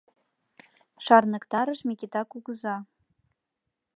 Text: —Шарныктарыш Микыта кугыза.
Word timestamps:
—Шарныктарыш 1.05 1.79
Микыта 1.87 2.21
кугыза. 2.31 2.77